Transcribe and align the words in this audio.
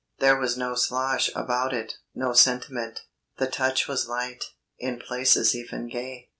There 0.17 0.35
was 0.35 0.57
no 0.57 0.73
slosh 0.73 1.29
about 1.35 1.73
it, 1.75 1.93
no 2.15 2.33
sentiment. 2.33 3.01
The 3.37 3.45
touch 3.45 3.87
was 3.87 4.07
light, 4.07 4.45
in 4.79 4.97
places 4.97 5.53
even 5.55 5.89
gay. 5.89 6.29